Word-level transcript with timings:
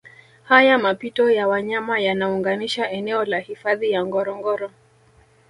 Haya 0.45 0.77
mapito 0.77 1.29
ya 1.31 1.47
wanyama 1.47 1.99
yanaunganisha 1.99 2.89
eneo 2.91 3.25
la 3.25 3.39
hifadhi 3.39 3.91
ya 3.91 4.05
Ngorongoro 4.05 4.71